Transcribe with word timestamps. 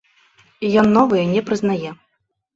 Ён 0.83 0.87
новыя 0.97 1.23
не 1.35 1.45
прызнае. 1.51 1.89